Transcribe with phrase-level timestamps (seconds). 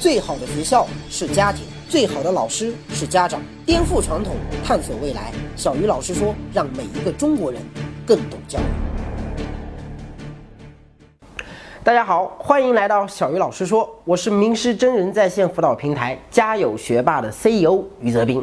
[0.00, 3.38] 最好的学校是家庭，最好的老师是家长。
[3.66, 4.34] 颠覆传统，
[4.64, 5.30] 探索未来。
[5.54, 7.60] 小鱼老师说，让每一个中国人
[8.06, 8.62] 更懂教育。
[11.84, 18.42] 大家好，欢迎来到小鱼老师说，我是名师真人在线辅导平台家有学霸的 CEO 于泽斌。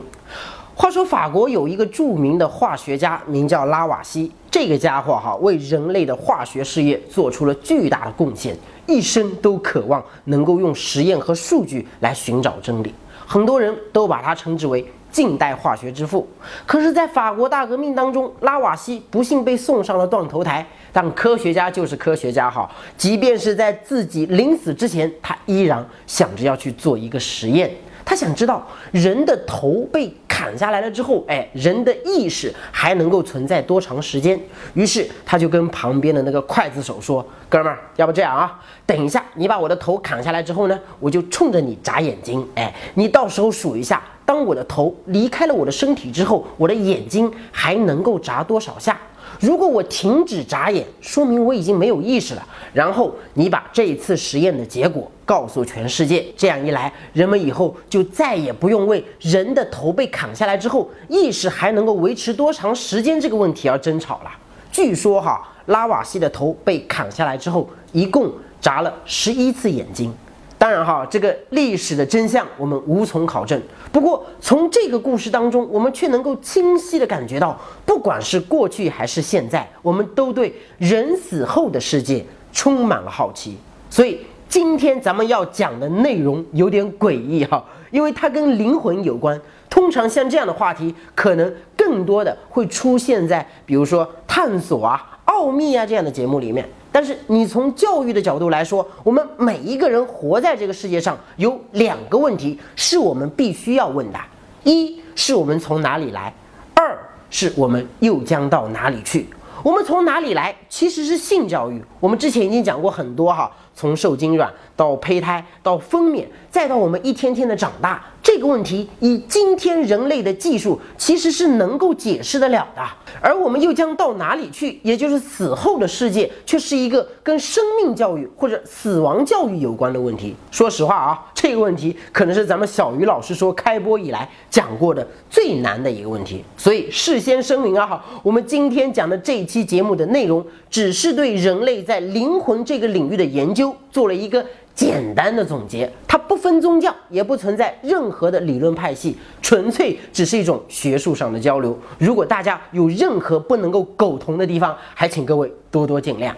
[0.79, 4.31] 话说法国有一个著名的化学家，名叫拉瓦锡。
[4.51, 8.55] 这个家伙哈，为人类的化学事业做出了巨大的贡献，
[8.85, 12.93] 一生都渴望能够用实验和数据来寻找真理。
[13.25, 16.27] 很多人都把他称之为近代化学之父。
[16.67, 20.63] 可是，在法国大革命当中，拉瓦锡不幸被送上了断头台。
[20.93, 27.71] 但科学家就是科学家哈，即便是在自己临死之前，他依然想着要去做一个实验。
[28.09, 34.39] 他想知道人的头被砍下来了之后，哎，人的意识还能够存在多长时间？
[34.75, 38.57] 于是他就跟旁边的那个刽子手说：“哥们儿，要不这样啊？
[38.85, 42.47] 等一下你把我的头砍下来之后呢，我就冲着你眨眼睛。
[42.55, 48.97] 哎，你到时候数一下，当我的头离开了我的身体之后，我的眼睛还能够眨多少下？”
[49.41, 52.47] 如果我停止眨眼，说明我已经没有意识了。
[52.71, 64.31] 然后你把这一次实验的结果告诉全世界，这样一来，人们以后就再也不用为人的头被砍下来之后意识还能够维持多长时间这个问题而争吵了。
[64.71, 70.13] 据说哈，拉瓦锡的头被砍下来之后，一共眨了十一次眼睛。
[70.57, 73.61] 当然哈，这个历史的真相我们无从考证。
[73.91, 83.57] 不过从这个故事当中，我们却能够清晰的感觉到，不管是过去还是现在，我们都对人死后的世界充满了好奇。
[83.89, 89.39] 所以今天咱们要讲的内容有点诡异哈，因为它跟灵魂有关。
[89.69, 96.67] 通常像这样的话题，可能更多的会出现在比如说探索啊、奥秘啊这样的节目里面。
[96.91, 104.19] 但是你从教育的角度来说，我们每一个人活在这个世界上，有两个问题是我们必须要问的：
[104.63, 106.33] 一是我们从哪里来，
[106.73, 106.97] 二
[107.29, 109.27] 是我们又将到哪里去。
[109.63, 111.79] 我们从哪里来，其实是性教育。
[111.99, 118.03] 我们之前已经讲过很多哈，从受精卵到胚胎到分娩，再到我们一天天的长大。
[118.23, 122.81] 这个问题以今天人类的技术其实是能够解释得了的，
[123.21, 124.77] 而我们又将到哪里去？
[124.83, 130.35] 也就是死后的世界，却是一个跟生命教育或者死亡教育有关的问题。
[130.51, 136.43] 说实话啊，这个问题可能是咱们小鱼老师说开播以来讲过的最难的一个问题。
[136.57, 144.45] 所以事先声明啊，哈，我们今天讲的这一期节目的内容，只是对人类在灵魂这个领域的研究做了一个。
[144.75, 151.75] 简单的总结，它不分宗教，也不存在任何的理论派系，纯粹只是一种学术上的交流。
[151.97, 156.31] 如果大家有任何不能够苟同的地方，还请各位多多见谅。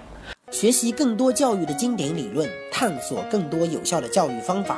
[0.52, 4.78] 学习更多教育的经典理论，探索更多有效的教育方法。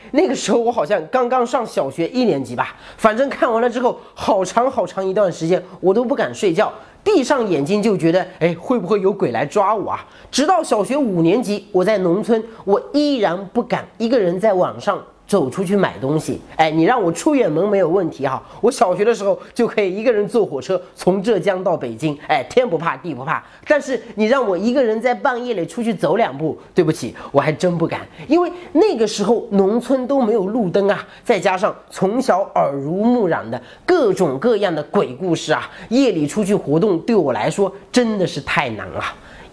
[0.11, 6.71] 那个时候我好像刚刚上小学一年级吧，反正看完了之后，好长好长一段时间我都不敢睡觉，
[7.03, 10.05] 闭上眼睛就觉得，哎，会不会有鬼来抓我啊？
[10.29, 15.01] 直到小学五年级，我在农村，我依然不敢一个人在网上。
[15.31, 18.43] 走出去买东西，哎，你让我出远门没有问题哈。
[18.59, 23.41] 我小学的时候就可以一个人坐火车从浙江到北京，哎，天不怕地不怕。
[23.65, 39.01] 但是你让我一个人在半夜里出去走两步，对不起，我还真不敢，因为那个时候农村都没有路灯啊，再加上从小耳濡目染的各种各样的鬼故事啊，夜里出去活动对我来说真的是太难了。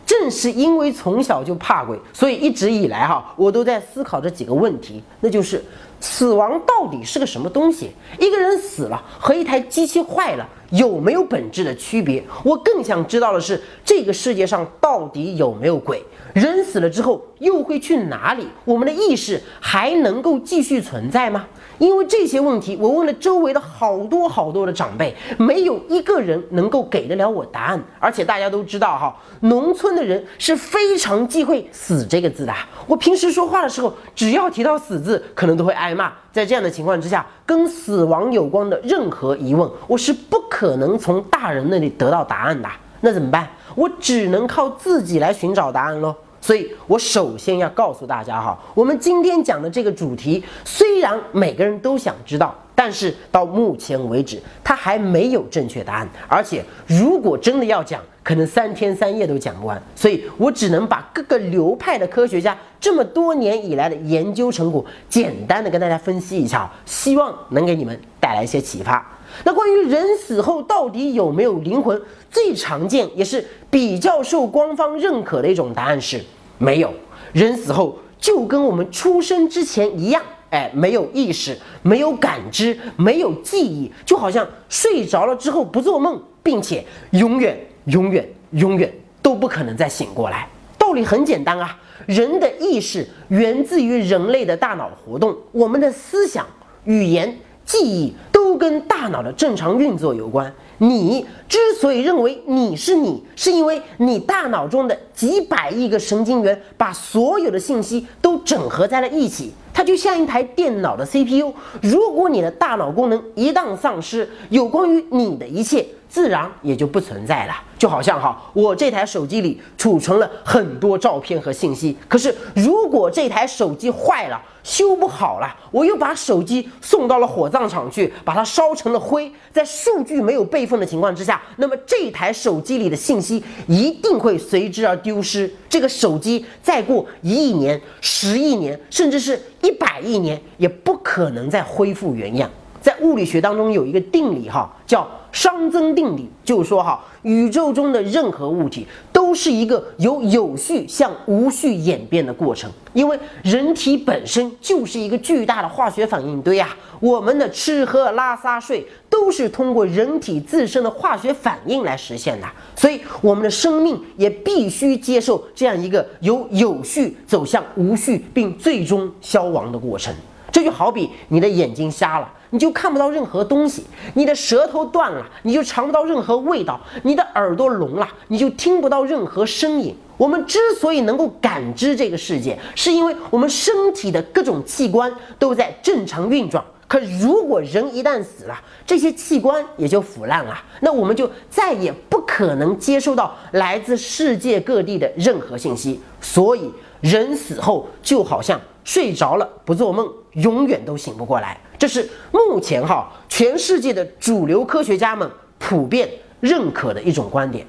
[0.08, 5.62] 正是因为从小就怕鬼，所以一直以来哈，我都在思考这几个问题，那就是
[6.00, 7.90] 死亡到底是个什么东西？
[8.18, 12.24] 一个人死了和一台机器坏了有没有本质的区别？
[12.42, 16.02] 我更想知道的是，这个世界上到底有没有鬼？
[16.32, 18.48] 人死了之后又会去哪里？
[18.64, 21.46] 我们的意识还能够继续存在吗？
[21.78, 27.82] 因为这些问题，我问了周围的好多好多的长辈，没有一个人能够给得了我答案。
[27.98, 32.52] 而且大家都知道哈，农村的人是非常忌讳“死”这个字的。
[32.86, 36.12] 我平时说话的时候，只要提到“死”字，可能都会挨骂。
[36.32, 42.68] 在这样的情况之下，跟死亡有关的任何疑问，我是不可能从大人那里得到答案的。
[43.00, 43.48] 那怎么办？
[43.76, 46.14] 我只能靠自己来寻找答案喽。
[46.40, 56.08] 所以我首先要告诉大家哈，我们今天讲的这个主题，虽然每个人都想知道，但是到目前为止，它还没有正确答案。
[56.28, 59.82] 而且如果真的要讲，可能三天三夜都讲不完。
[59.96, 69.04] 所以我只能把各个流派的科学家这么多年以来的研究成果，简单的跟大家分析一下，希望能给你们带来一些启发。
[69.44, 72.00] 那关于人死后到底有没有灵魂，
[72.30, 76.20] 最常见也是比较受官方认可的一种答案是。
[76.58, 76.92] 没有
[77.32, 80.20] 人死后就跟我们出生之前一样，
[80.50, 88.92] 哎，没有意识，没有感知，没有记忆，就好像睡着了之后不做梦，并且永远、永远、永远
[89.22, 90.48] 都不可能再醒过来。
[90.76, 96.44] 道理很简单啊，人的意识源自于人类的大脑活动，我们的思想、
[96.84, 97.38] 语言、
[97.68, 100.50] 记忆都跟大脑的正常运作有关。
[100.78, 111.52] 你之所以认为你是你，是因为你大脑中的几百亿个神经元把所有的信息都整合在了一起，它就像一台电脑的 CPU。
[111.82, 115.84] 如果你的大脑功能一旦丧失，有关于你的一切。
[116.08, 135.50] 自然也就不存在了，就好像哈，我这台手机里储存了很多照片和信息，可是如果这台手机坏了，修不好了，我又把手机送到了火葬场去，把它烧成了灰，在数据没有备份的情况之下，那么这台手机里的信息一定会随之而丢失。
[135.68, 142.50] 这个手机再过一亿年、十亿年，甚至是一百亿年，也不可能再恢复原样。
[142.80, 145.06] 在物理学当中有一个定理哈，叫。
[145.30, 170.12] 熵增定理就是说，哈，宇宙中的任何物体都是一个由有序向无序演变的过程，因为人体本身就是一个巨大的化学反应堆啊，我们的吃喝拉撒睡都是通过人体自身的化学反应来实现的，所以我们的生命也必须接受这样一个由有序走向无序并最终消亡的过程。
[170.50, 172.32] 这就好比你的眼睛瞎了。
[172.50, 173.84] 你就看不到任何东西，
[174.14, 179.94] 你的舌头断了，你就尝不到任何味道；你的耳朵聋了，你就听不到任何声音。
[180.16, 186.64] 我们之所以能够感知这个世界，是因为我们身体的各种器官都在正常运转。
[186.88, 196.00] 可如果人一旦死了，这些器官也就腐烂了，那我们就再也不可能接收到来自世界各地的任何信息。
[196.20, 196.72] 所以，
[197.02, 201.60] 人死后就好像睡着了，不做梦，永远都醒不过来。
[201.78, 206.10] 这是目前哈全世界的主流科学家们普遍
[206.40, 207.64] 认可的一种观点。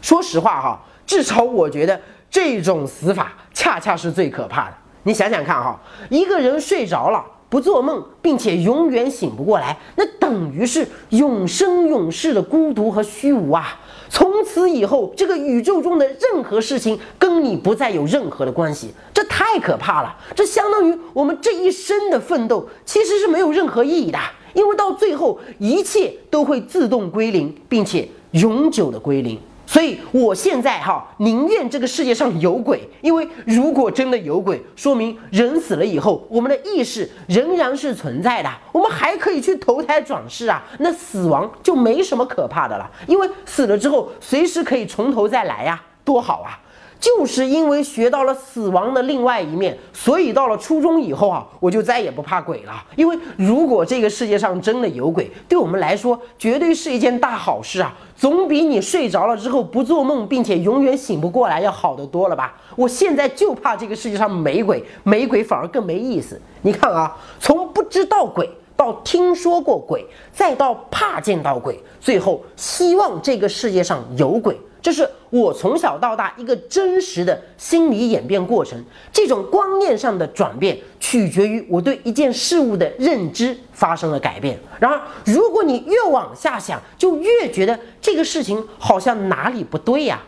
[0.00, 2.00] 说实话哈，至少我觉得
[2.30, 4.74] 这种死法恰恰是最可怕的。
[5.02, 5.78] 你想想看哈，
[6.08, 7.24] 一个人睡着了。
[7.50, 13.80] 不做梦，并且永远醒不过来，那等于是永生永世的孤独和虚无啊！
[14.10, 20.16] 从此以后，这个宇宙中的任何事情跟你不再有任何的关系，这太可怕了！
[20.34, 24.18] 这相当于我们这一生的奋斗其实是没有任何意义的，
[24.54, 29.38] 因为到最后一切都会自动归零，并且永久的归零。
[29.70, 46.58] 所以，我现在哈宁愿这个世界上有鬼，因为如果真的有鬼，说明人死了以后，我们的意识仍然是存在的，我们还可以去投胎转世啊，那死亡就没什么可怕的了，因为死了之后随时可以从头再来呀，多好啊！
[47.00, 52.72] 就是因为学到了死亡的另外一面，所以到了初中以后啊，我就再也不怕鬼了。
[52.96, 62.56] 因为如果这个世界上真的有鬼，对我们来说绝对是一件大好事啊，总比你睡着了之后不做梦，并且永远醒不过来要好得多了吧？
[62.74, 66.40] 我现在就怕这个世界上没鬼，没鬼反而更没意思。
[66.62, 74.58] 你看啊，从不知道鬼到听说过鬼，再到怕见到鬼，最后希望这个世界上有鬼。
[74.80, 78.82] 这是我从小到大一个真实的心理演变过程。
[79.12, 84.58] 这种观念上的转变，取决于我对一件事物的认知发生了改变。
[84.78, 90.22] 然而，如果你越往下想，就越觉得这个事情好像哪里不对呀。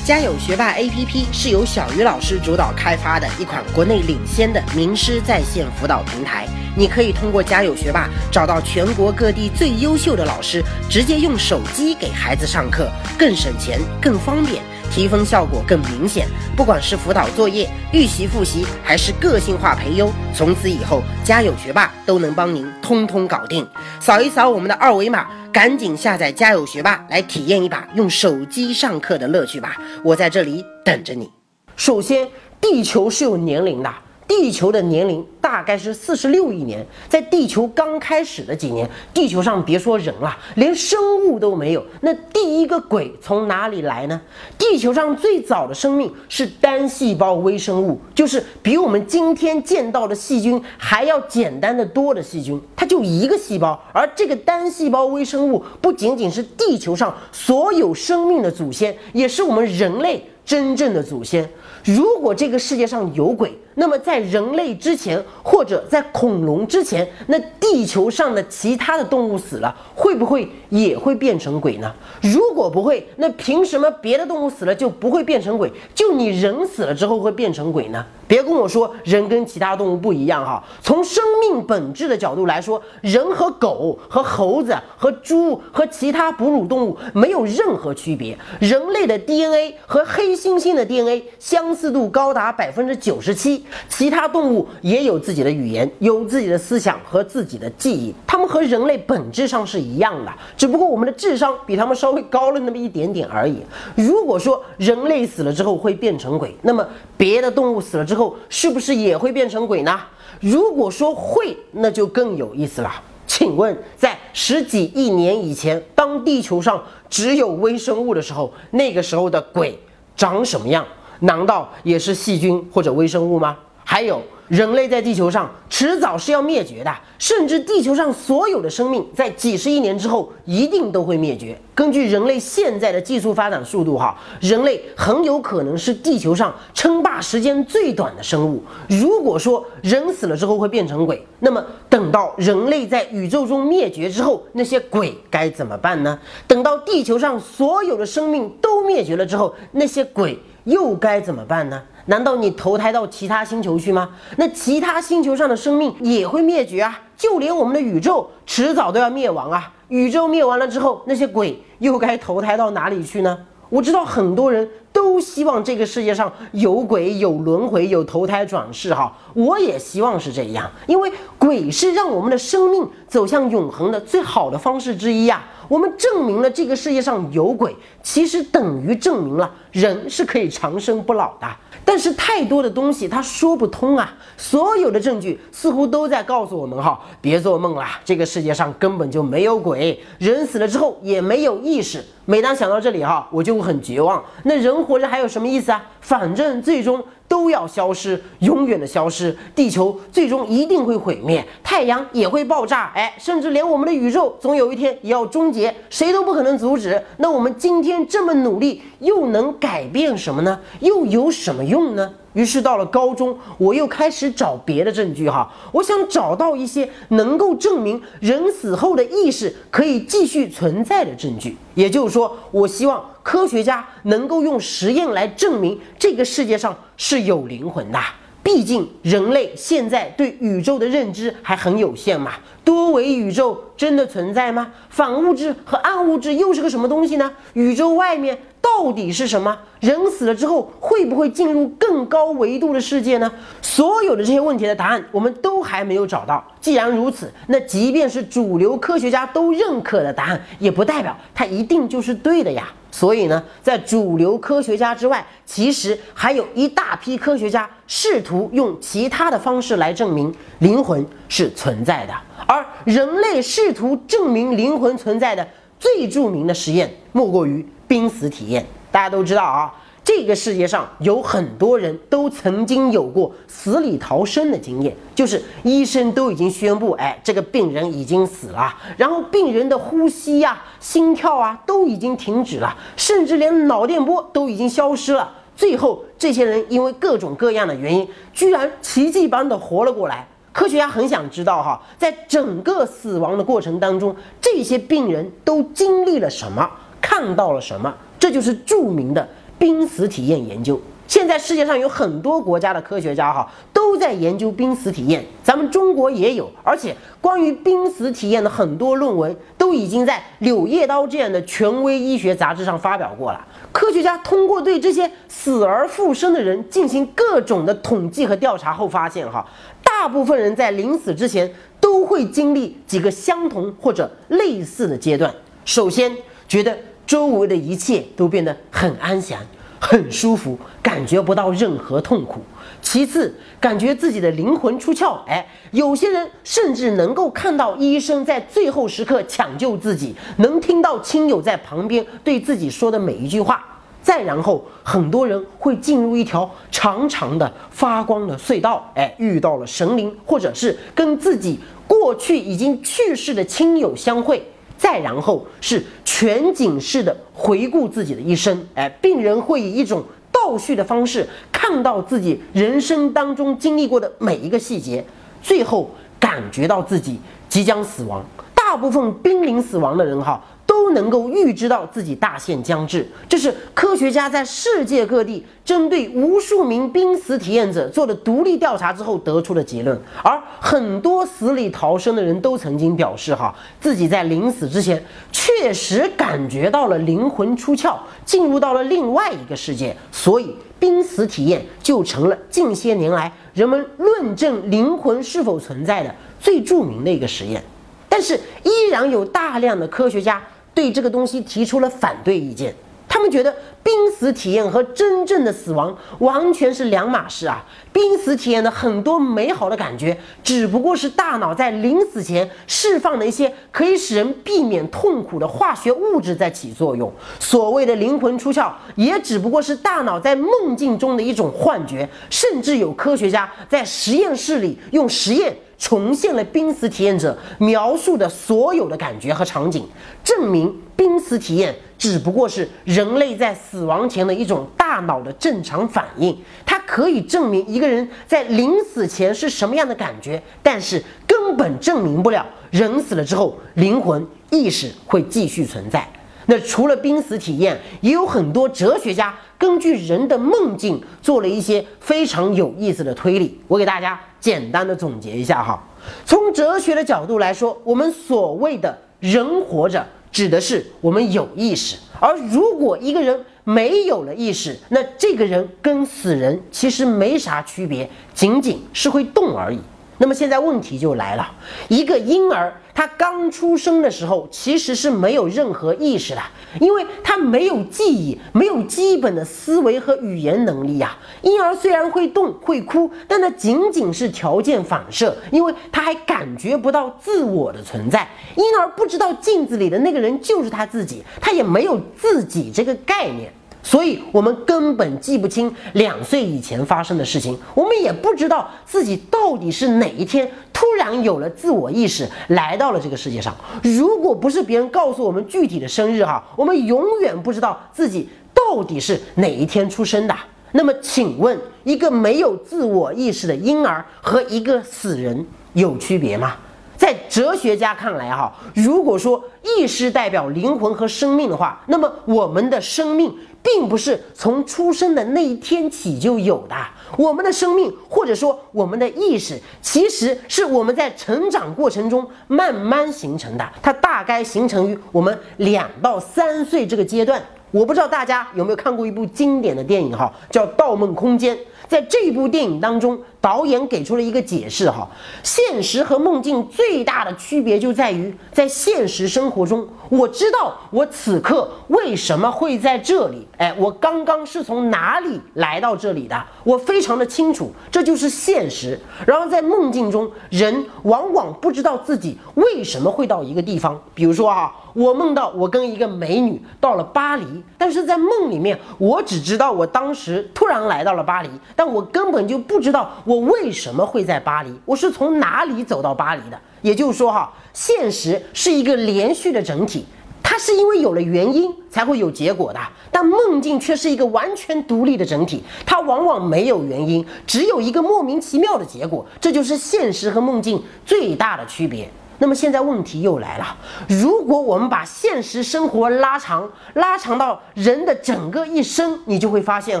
[0.04, 6.46] 家有学霸 APP 是由小鱼老师主导开发的一款国内领先的名师在线辅导平台。
[6.76, 16.26] 你可以通过家有学霸找到全国各地最优秀的老师，直接用手机给孩子上课，更省钱、更方便，提分效果更明显。
[16.56, 23.66] 不管是辅导作业、预习复习，还是个性化培优，从此以后家有学霸都能帮您通通搞定。
[24.00, 25.26] 扫一扫我们的二维码。
[25.54, 29.76] 赶紧下载家有学霸来体验一把用手机上课的乐趣吧！
[30.02, 31.30] 我在这里等着你。
[31.76, 32.26] 首先，
[32.60, 33.88] 地球是有年龄的，
[34.28, 35.64] 地球的年龄大。
[35.64, 41.82] 概是四十六亿年，在地球刚开始的几年，地球上别说人了，连生物都没有。
[42.02, 44.20] 那第一个鬼从哪里来呢？
[44.58, 53.82] 地球上最早的生命是单细胞微生物，就是比我们今天见到的细菌还要简单的多的细菌，它就一个细胞。
[53.92, 61.48] 而这个单细胞微生物不仅仅是地球上所有生命的祖先，也是我们人类真正的祖先。
[61.84, 71.92] 如果这个世界上有鬼，那么在人类之前，或者在恐龙之前，那地球上的其他的动物死了，会不会也会变成鬼呢？
[72.22, 78.04] 如果不会，那凭什么别的动物死了就不会变成鬼，就你人死了之后会变成鬼呢？
[78.26, 88.36] 别跟我说人跟其他动物不一样哈，从生命本质的角度来说，人和狗、和猴子、和猪和其他哺乳动物没有任何区别。
[88.60, 103.58] 人类的 DNA 和黑猩猩的 DNA 相似度高达百分之九十七，其他动物也有自己的语言、有自己的思想和自己的记忆，它们和人类本质上是一样的，只不过我们的智商比它们稍微高了那么一点点而已。
[103.94, 110.00] 如果说人类死了之后会变成鬼，那么别的动物死了之后是不是也会变成鬼呢？
[110.40, 112.90] 如果说会，那就更有意思了。
[113.26, 119.78] 请问，在十几亿年以前，当地球上只有微生物的时候，那个时候的鬼
[120.14, 120.86] 长什么样？
[121.24, 123.56] 难道也是细菌或者微生物吗？
[123.86, 131.58] 还有，人类在地球上迟早是要灭绝的，甚至地球上所有的生命在几十亿年之后一定都会灭绝。
[131.74, 138.62] 根据人类现在的技术发展速度，哈，人类很有可能是地球上称霸时间最短的生物。
[138.88, 146.18] 如果说人死了之后会变成鬼，那么等到人类在宇宙中灭绝之后，那些鬼该怎么办呢？
[146.46, 151.82] 等到地球上所有的生命都灭绝了之后，那些鬼又该怎么办呢？
[152.06, 154.10] 难道你投胎到其他星球去吗？
[154.36, 157.00] 那其他星球上的生命也会灭绝啊！
[157.16, 159.72] 就连我们的宇宙迟早都要灭亡啊！
[159.88, 163.38] 宇宙灭完了之后，那些鬼又该投胎到哪里去呢？
[163.70, 175.42] 我知道很多人都希望这个世界上有鬼、有轮回、有投胎转世哈，我也希望是这样，因为鬼是让我们的生命走向永恒的最好的方式之一呀。
[175.66, 181.46] 我们证明了这个世界上有鬼，其实等于证明了人是可以长生不老的。
[181.84, 184.14] 但是太多的东西它说不通啊！
[184.38, 192.02] 所有的证据似乎都在告诉我们哈，别做梦啦，这个世界上根本就没有鬼，人死了之后也没有意识。
[192.24, 194.24] 每当想到这里哈，我就很绝望。
[194.44, 195.84] 那人活着还有什么意思啊？
[196.00, 197.04] 反正最终。
[197.26, 199.34] 都要消失，永远的消失。
[199.54, 207.02] 地球最终一定会毁灭，太阳也会爆炸，哎，甚至连我们的宇宙总有一天也要终结，谁都不可能阻止。
[207.16, 210.60] 那我们今天这么努力，又能改变什么呢？
[210.80, 212.12] 又有什么用呢？
[212.34, 221.56] 于是到了高中，我又开始找别的证据哈，我想找到一些能够证明人死后的意识可以继续存在的证据。
[221.74, 227.98] 也就是说，我希望科学家能够用实验来证明这个世界上是有灵魂的。
[228.42, 232.32] 毕竟人类现在对宇宙的认知还很有限嘛。
[232.62, 234.70] 多维宇宙真的存在吗？
[234.90, 237.32] 反物质和暗物质又是个什么东西呢？
[237.54, 238.38] 宇宙外面。
[238.64, 239.54] 到底是什么？
[239.80, 243.30] 人死了之后会不会进入更高维度的世界呢？
[243.60, 246.42] 所有的这些问题的答案我们都还没有找到。
[246.62, 252.72] 既然如此，那即便是主流科学家都认可的答案，也不代表它一定就是对的呀。
[252.90, 262.14] 所以呢，在主流科学家之外，其实还有一大批科学家试图用其他的方式来证明灵魂是存在的。
[262.46, 265.46] 而人类试图证明灵魂存在的
[265.78, 267.66] 最著名的实验，莫过于。
[267.86, 269.74] 濒死体验，大家都知道啊，
[270.04, 285.32] 这个世界上有很多人都曾经有过死里逃生的经验，就是医生都已经宣布，哎，这个病人已经死了，然后病人的呼吸呀、心跳啊都已经停止了，甚至连脑电波都已经消失了。
[285.56, 290.26] 最后，这些人因为各种各样的原因，居然奇迹般的活了过来。
[290.52, 296.68] 科学家很想知道哈，在整个死亡的过程当中，这些病人都经历了什么？
[297.06, 297.94] 看到了什么？
[298.18, 300.80] 这就是著名的濒死体验研究。
[301.06, 306.50] 现在世界上有很多国家的科学家哈都在研究濒死体验，咱们中国也有。
[306.62, 313.46] 而且关于濒死体验的很多论文都已经在《柳叶刀》这样的权威医学杂志上发表过了。
[313.70, 319.46] 科学家通过对这些死而复生的人进行各种的统计和调查后发现哈，
[319.84, 325.32] 大部分人在临死之前都会经历几个相同或者类似的阶段。
[325.66, 326.10] 首先
[326.48, 326.74] 觉得。
[327.06, 329.40] 周围的一切都变得很安详，
[329.78, 332.40] 很舒服，感觉不到任何痛苦。
[332.80, 343.64] 其次，感觉自己的灵魂出窍，哎，有些人甚至能够看到医生在最后时刻抢救自己，能听到亲友在旁边对自己说的每一句话。
[344.02, 351.58] 再然后，很多人会进入一条长长的发光的隧道，哎，遇到了神灵，或者是跟自己
[351.88, 354.46] 过去已经去世的亲友相会。
[354.84, 365.02] 再然后是全景式的回顾自己的一生，哎，病人会以一种倒叙的方式看到自己人生当中经历过的每一个细节，
[365.42, 368.22] 最后感觉到自己即将死亡。
[368.54, 370.38] 大部分濒临死亡的人，哈。
[370.84, 379.98] 都能够预知到自己大限将至，这是科学家在世界各地针对无数名濒死体验者做了独立调查之后得出的结论。
[380.22, 389.96] 而很多死里逃生的人都曾经表示，哈，自己在临死之前确实感觉到了灵魂出窍，进入到了另外一个世界。
[390.12, 397.64] 所以，濒死体验就成了近些年来人们论证灵魂是否存在的最著名的一个实验。
[398.06, 400.42] 但是，依然有大量的科学家。
[400.74, 402.74] 对这个东西提出了反对意见，
[403.08, 407.64] 他们觉得濒死体验和真正的死亡完全是两码事啊！
[407.92, 417.12] 濒死体验的很多美好的感觉，只不过是大脑在临死前释放的一些可以使人避免痛苦的化学物质在起作用。
[417.38, 422.08] 所谓的灵魂出窍，也只不过是大脑在梦境中的一种幻觉。
[422.30, 425.56] 甚至有科学家在实验室里用实验。
[425.84, 429.86] 重现了濒死体验者描述的所有的感觉和场景，
[430.24, 436.34] 证明濒死体验只不过是人类在死亡前的一种大脑的正常反应。
[436.64, 446.08] 它可以证明一个人在临死前是什么样的感觉，但是根本证明不了人死了之后灵魂意识会继续存在。
[446.46, 453.60] 那除了濒死体验，也有很多哲学家根据人的梦境做了一些非常有意思的推理。
[453.66, 455.82] 我给大家简单的总结一下哈。
[456.26, 469.78] 从哲学的角度来说，我们所谓的人活着，指的是我们有意识；而如果一个人没有了意识，那这个人跟死人其实没啥区别，仅仅是会动而已。
[470.18, 471.50] 那么现在问题就来了，
[471.88, 476.40] 一个婴儿他刚出生的时候其实是没有任何意识的，
[476.80, 481.16] 因为他没有记忆，没有基本的思维和语言能力呀。
[481.42, 488.28] 婴儿虽然会动会哭，但那仅仅是条件反射，因为他还感觉不到自我的存在。
[488.54, 493.52] 婴儿不知道镜子里的那个人就是他自己，他也没有自己这个概念。
[493.84, 503.54] 所以，我们根本记不清两岁以前发生的事情，我们也不知道自己到底是哪一天突然有了自我意识，来到了这个世界上。
[503.82, 510.34] 如果不是别人告诉我们具体的生日哈，我们永远不知道自己到底是哪一天出生的。
[510.72, 516.56] 那么，请问，一个没有自我意识的婴儿和一个死人有区别吗？
[516.96, 526.76] 在哲学家看来，哈，如果说意识代表灵魂和生命的话，那么我们的生命并不是从出生的那一天起就有的。
[527.16, 533.66] 我们的生命或者说我们的意识，其实是我们在成长过程中慢慢形成的。
[533.82, 537.42] 它大概形成于我们两到三岁这个阶段。
[537.70, 541.56] 我不知道大家有没有看过一部经典的电影，哈，叫《盗梦空间》。
[541.88, 545.06] 在这部电影当中，导演给出了一个解释哈，
[545.42, 558.98] 现实和梦境最大的区别就在于，在现实生活中，我知道我此刻为什么会在这里，哎，我刚刚是从哪里来到这里的，我非常的清楚，这就是现实。
[559.26, 564.74] 然后在梦境中，人往往不知道自己为什么会到一个地方，比如说哈。
[564.94, 567.44] 我梦到我跟一个美女到了巴黎，
[567.76, 576.58] 但是在梦里面，我只知道我当时突然来到了巴黎，但我根本就不知道我为什么会在巴黎，我是从哪里走到巴黎的。
[576.82, 580.04] 也就是说，哈，现实是一个连续的整体，
[580.42, 592.08] 它是因为有了原因才会有结果的，但梦境却是一个完全独立的整体，它往往没有原因，只有一个莫名其妙的结果，这就是现实和梦境最大的区别。
[592.38, 593.76] 那么现在问题又来了，
[594.08, 600.00] 如果我们把现实生活拉长，拉长到人的整个一生，你就会发现，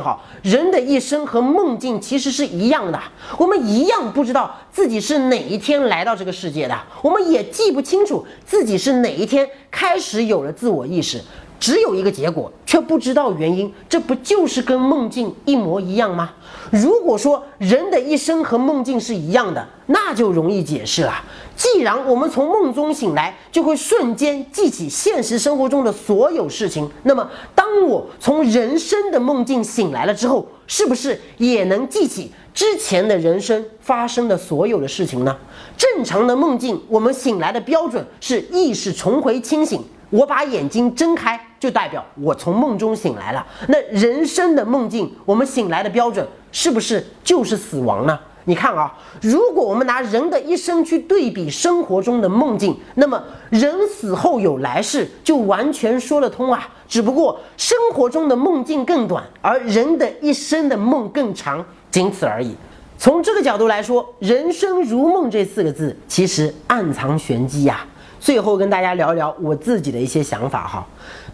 [0.02, 3.00] 哈，人的一生和梦境其实是一样的。
[3.38, 11.22] 我们一样不知道自己是哪一天来到这个世界的，我们也记不清楚自己是哪一天开始有了自我意识，
[11.60, 12.50] 只有一个结果。
[12.66, 16.32] 却不知道原因，这不就是跟梦境一模一样吗？
[16.72, 21.12] 如果说人的一生和梦境是一样的，那就容易解释了。
[21.56, 35.36] 既然我们从梦中醒来，就会瞬间记起现实生活中的所有事情，那么当我从人生的梦境醒来了之后，是不是也能记起之前的人生发生的所有的事情呢？
[35.76, 39.82] 正常的梦境，我们醒来的标准是意识重回清醒。
[40.10, 43.44] 我把眼睛睁开，就代表我从梦中醒来了。
[43.68, 48.16] 那人生的梦境，我们醒来的标准是不是就是死亡呢？
[48.46, 56.68] 你看啊，如果我们拿人的一生去对比生活中的梦境，那么人死后有来世，就完全说得通啊。
[56.86, 62.54] 只不过生活中的梦境更短，而人的一生的梦更长，仅此而已。
[62.98, 67.84] 从这个角度来说，“人生如梦”这四个字其实暗藏玄机呀。
[68.24, 70.86] 最后跟大家聊一聊我自己的一些想法哈。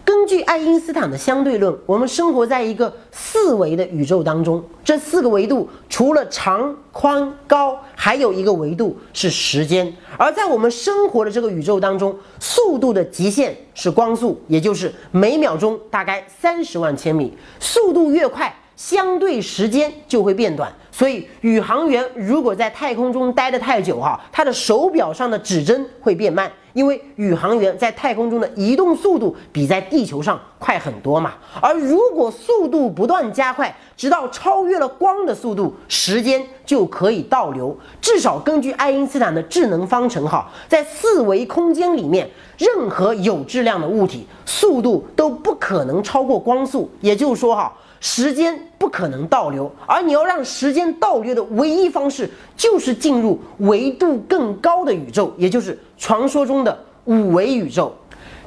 [0.03, 4.61] 根据爱因斯坦的相对论，我们生活在一个四维的宇宙当中。
[4.83, 9.95] 这四个维度除了长、宽、高，还有一个维度是时间。
[10.17, 17.33] 而在我们生活的这个宇宙当中，速度的极限是光速，也就是每秒钟大概三十万千米。
[17.61, 20.71] 速度越快，相对时间就会变短。
[20.91, 26.51] 所以，宇航员如果在太空中待得太久哈，他的手表上的指针会变慢。
[26.73, 37.77] 因为宇航员在太空中的移动速度比在地球上快很多嘛，而如果速度不断加快，直到超越了光的速度，时间就可以倒流。
[37.99, 46.89] 至少根据爱因斯坦的智能方程，哈，在四维空间里面，任何有质量的物体速度都不可能超过光速。
[47.01, 47.73] 也就是说，哈。
[48.01, 57.95] 时间不可能倒流，而你要让时间倒流的唯一方式，就是进入维度更高的宇宙，也就是传说中的五维宇宙。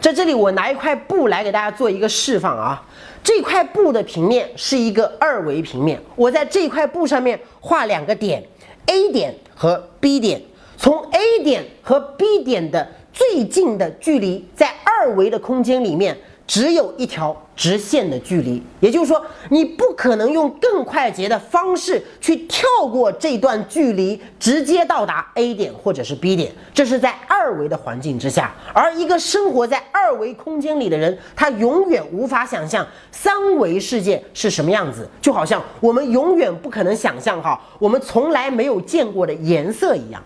[0.00, 2.84] 在这里，我拿一块布来给大家做一个示范啊。
[3.22, 8.42] 这块布的平面是一个二维平面，我在这块布上面画两个点
[8.86, 10.42] ，A 点和 B 点。
[10.76, 16.18] 从 A 点和 B 点的最近的距离，在二维的空间里面。
[16.46, 26.52] 只有一条直线的距离，也就是说，你不可能用更快捷的方式去跳过这段距离，直接到达 A 点或者是 B 点。
[26.74, 35.08] 这是在二维的环境之下，而一个生活在二维空间里的人，他永远无法想象三维世界是什么样子。
[35.22, 40.22] 就好像我们永远不可能想象哈，我们从来没有见过的颜色一样。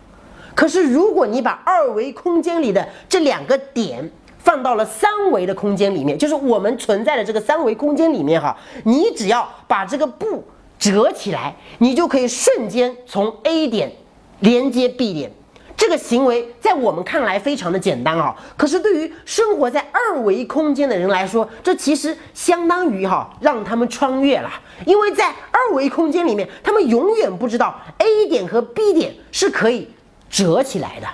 [0.56, 4.10] 可是，如果你把二维空间里的这两个点，
[4.48, 8.56] 放到了三维的空间里面，就是我们存在的这个三维空间里面哈。
[8.84, 10.42] 你只要把这个布
[10.78, 13.92] 折起来，你就可以瞬间从 A 点
[14.40, 15.30] 连接 B 点。
[15.76, 24.50] 这个行为在我们看来非常的简单啊，可是对于生活在二维空间的人来说，这其实相当于哈让他们穿越了，
[24.86, 29.90] 因为在二维空间里面，他们永远不知道 A 点和 B 点是可以
[30.30, 31.06] 折起来的。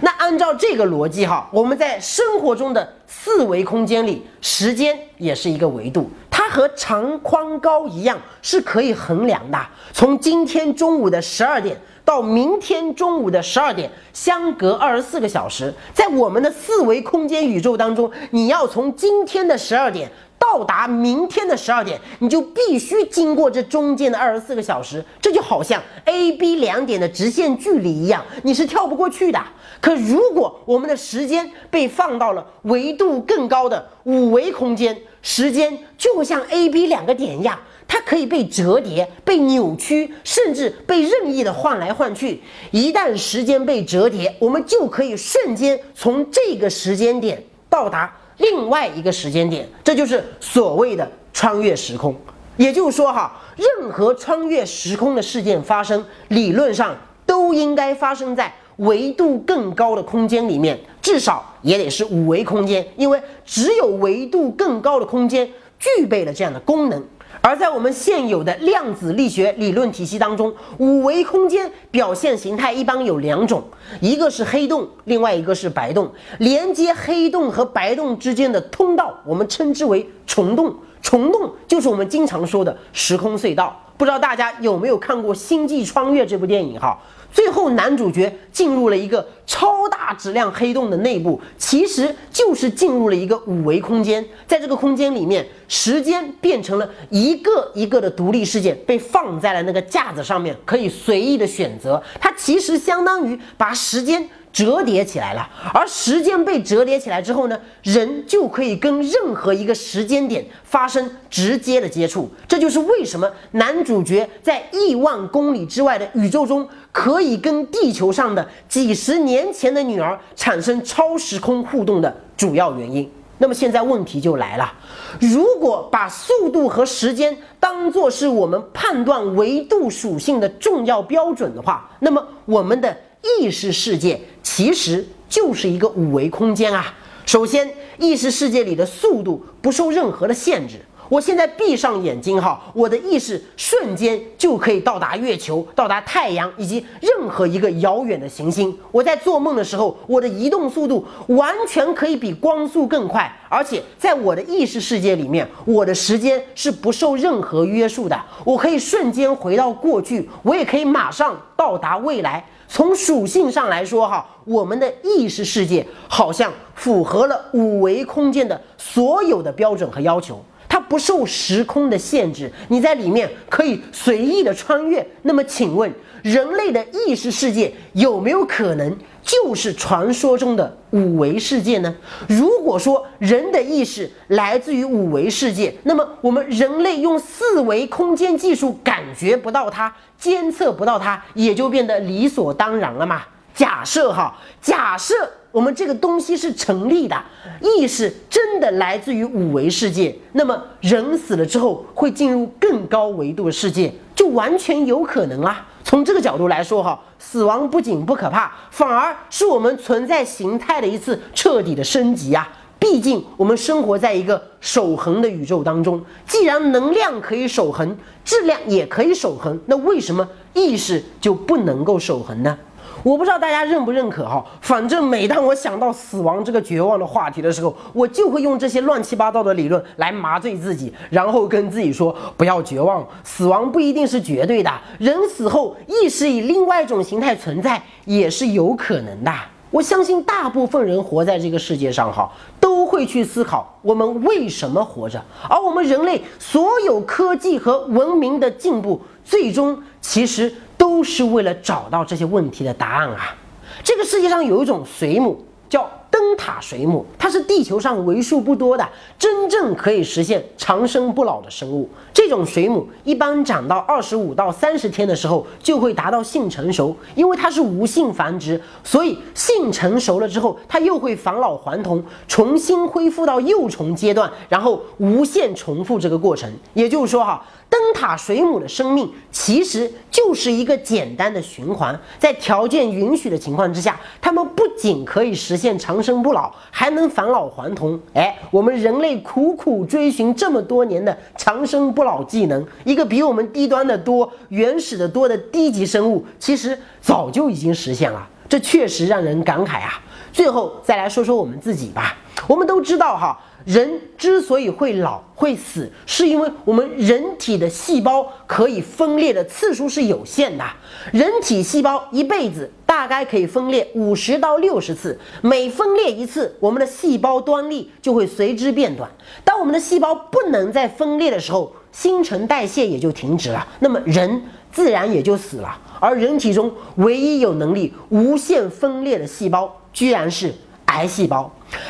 [0.00, 9.58] 那按照这个逻辑哈，我们在生活中的四维空间里，时间也是一个维度，它和长宽高一样是可以衡量的。
[9.92, 20.10] 从今天中午的十二点到明天中午的十二点，相隔二十四个小时，在我们的四维空间宇宙当中，你要从今天的十二点。
[20.40, 29.38] 到达明天的十二点，你就必须经过这中间的二十四个小时，这就好像 A、B 两点的直线距离一样，你是跳不过去的。
[29.80, 42.40] 可如果我们的时间被放到了维度更高的五维空间，时间就像 A、B 两个点一样，它可以被折叠、被扭曲，甚至被任意的换来换去。
[42.70, 48.16] 一旦时间被折叠，我们就可以瞬间从这个时间点到达。
[48.40, 52.14] 另外一个时间点，这就是所谓的穿越时空。
[52.56, 65.48] 也就是说，哈，任何穿越时空的事件发生，理论上都应该发生在维度更高的空间里面，至少也得是五维空间，因为只有维度更高的空间
[65.78, 67.02] 具备了这样的功能。
[67.42, 73.62] 而在我们现有的量子力学理论体系当中，五维空间表现形态一般有两种，
[74.00, 76.10] 一个是黑洞，另外一个是白洞。
[76.38, 80.74] 连接黑洞和白洞之间的通道，我们称之为虫洞。
[81.02, 83.74] 虫洞就是我们经常说的时空隧道。
[83.96, 86.78] 不知道大家有没有看过《星际穿越》这部电影？
[86.78, 86.98] 哈。
[87.32, 94.24] 最后，男主角进入了一个超大质量黑洞的内部，其实就是进入了一个五维空间。
[94.46, 102.02] 在这个空间里面，时间变成了一个一个的独立事件，被放在了那个架子上面，可以随意的选择。
[102.20, 112.28] 它其实相当于把时间折叠起来了，而时间被折叠起来之后呢，人就可以跟任何一个时间点发生直接的接触。
[112.48, 123.10] 这就是为什么男主角在亿万公里之外的宇宙中可以跟地球上的几十年前的女儿产生超时空互动的主要原因。
[123.38, 124.70] 那么现在问题就来了，
[125.18, 132.94] 如果把速度和时间当作是我们判断维度属性的重要标准的话，那么我们的
[133.40, 136.94] 意识世界其实就是一个五维空间啊。
[137.24, 140.74] 首先，意识世界里的速度不受任何的限制。
[141.10, 148.72] 我现在闭上眼睛哈，我的意识瞬间就可以到达月球、到达太阳以及任何一个遥远的行星。
[148.92, 158.16] 我在做梦的时候，我的移动速度完全可以比光速更快，而且在我的意识世界里面，我的时间是不受任何约束的。
[158.44, 162.44] 我可以瞬间回到过去，我也可以马上到达未来。
[162.68, 170.40] 从属性上来说哈，我们的意识世界好像符合了五维空间的所有的标准和要求。
[170.70, 175.04] 它不受时空的限制，你在里面可以随意的穿越。
[175.22, 181.92] 那么，请问人类的意识世界有没有可能就是传说中的五维世界呢？
[182.28, 193.22] 如果说人的意识来自于五维世界，那么我们人类用四维空间技术感觉不到它，监测不到它，也就变得理所当然了嘛？
[193.54, 195.14] 假设哈，假设。
[195.52, 197.20] 我们这个东西是成立的，
[197.60, 205.66] 意识真的来自于五维世界，那么人死了之后会进入更高维度的世界，就完全有可能啊。
[205.82, 212.48] 从这个角度来说，哈，死亡不仅不可怕，反而是我们存在形态的一次彻底的升级啊。
[212.78, 222.56] 毕竟我们生活在一个守恒的宇宙当中，既然能量可以守恒，质量也可以守恒，那为什么意识就不能够守恒呢？
[223.02, 239.32] 我不知道大家认不认可哈，反正每当我想到死亡这个绝望的话题的时候，我就会用这些乱七八糟的理论来麻醉自己，然后跟自己说不要绝望，死亡不一定是绝对的，人死后意识以另外一种形态存在也是有可能的。
[239.70, 250.52] 我相信大部分人活在这个世界上哈，都会去思考我们为什么活着，而我们人类所有科技和文明的进步，最终其实。
[250.80, 253.36] 都是为了找到这些问题的答案啊！
[253.84, 258.88] 这个世界上有一种水母叫灯塔水母，它是地球上为数不多的
[259.18, 261.86] 真正可以实现长生不老的生物。
[262.14, 276.50] 这种水母一般长到二十五到三十天的时候就会达到性成熟，因为它是无性繁殖，所以性成熟了之后，它又会返老还童，重新恢复到幼虫阶段，然后无限重复这个过程。
[276.72, 277.44] 也就是说，哈。
[277.70, 287.98] 灯塔水母的生命其实就是一个简单的循环，在条件允许的情况之下，它们不仅可以实现长生不老，还能返老还童。
[288.12, 298.28] 哎，我们人类苦苦追寻这么多年的长生不老技能，一个比我们低端的多、原始的多的低级生物，其实早就已经实现了。
[298.50, 300.02] 这确实让人感慨啊！
[300.32, 303.40] 最后再来说说我们自己吧，我们都知道哈。
[303.66, 310.64] 人之所以会老会死，是因为我们人体的细胞可以分裂的次数是有限的。
[311.12, 319.08] 人体细胞一辈子大概可以分裂五十到六十次，每分裂一次，我们的细胞端粒就会随之变短。
[319.44, 325.78] 当我们的细胞不能再分裂的时候，新陈代谢也就停止了，那么人自然也就死了。
[325.98, 330.54] 而人体中唯一有能力无限分裂的细胞，居然是。
[330.86, 331.48] 癌细胞，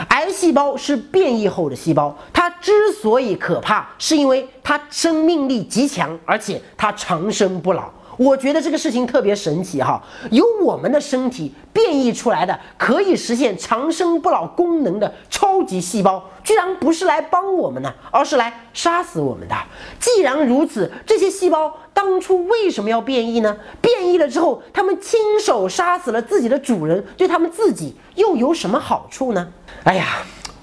[0.08, 7.90] 癌细胞是变异后的细胞，它之所以可怕，是因为它生命力极强，而且它长生不老。
[8.20, 9.98] 我觉得这个事情特别神奇哈，
[10.30, 19.56] 由我们的身体变异出来的可以实现长生不老功能的超级细胞，居然不是来帮我们的，而是来杀死我们的。
[19.98, 23.56] 既然如此，这些细胞当初为什么要变异呢？
[23.80, 29.48] 变异了之后，他们亲手杀死了自己的主人，对他们自己又有什么好处呢？
[29.85, 30.04] 哎呀！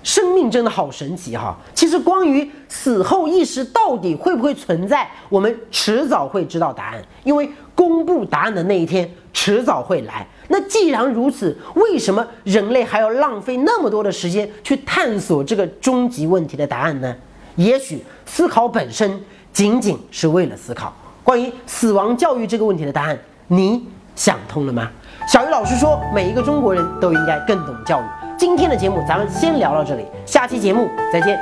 [0.07, 1.53] 生命真的好神奇哈！
[1.73, 10.25] 其实关于死后意识到底会不会存在，我们迟早会知道答案，因为公布答案的那一天迟早会来。
[10.47, 17.13] 那既然如此，为什么人类还要浪费那么多的时间去探索这个终极问题的答案呢？
[17.57, 20.93] 也许思考本身仅仅是为了思考。
[21.21, 24.89] 关于死亡教育这个问题的答案，你想通了吗？
[25.27, 28.03] 小鱼老师说，每一个中国人都应该更懂教育。
[28.37, 31.39] 今天的节目咱们先聊到这里，下期节目再见。